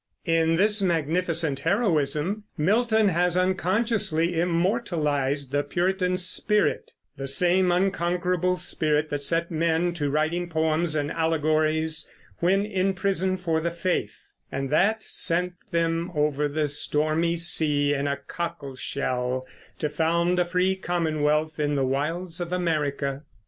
In 0.25 0.55
this 0.55 0.81
magnificent 0.81 1.59
heroism 1.59 2.45
Milton 2.57 3.09
has 3.09 3.37
unconsciously 3.37 4.39
immortalized 4.41 5.51
the 5.51 5.61
Puritan 5.61 6.17
spirit, 6.17 6.93
the 7.17 7.27
same 7.27 7.71
unconquerable 7.71 8.57
spirit 8.57 9.11
that 9.11 9.23
set 9.23 9.51
men 9.51 9.93
to 9.93 10.09
writing 10.09 10.49
poems 10.49 10.95
and 10.95 11.11
allegories 11.11 12.11
when 12.39 12.65
in 12.65 12.95
prison 12.95 13.37
for 13.37 13.61
the 13.61 13.69
faith, 13.69 14.33
and 14.51 14.71
that 14.71 15.03
sent 15.03 15.53
them 15.69 16.11
over 16.15 16.47
the 16.47 16.67
stormy 16.67 17.37
sea 17.37 17.93
in 17.93 18.07
a 18.07 18.17
cockleshell 18.17 19.45
to 19.77 19.87
found 19.87 20.39
a 20.39 20.45
free 20.45 20.75
commonwealth 20.75 21.59
in 21.59 21.75
the 21.75 21.85
wilds 21.85 22.41
of 22.41 22.51
America. 22.51 23.21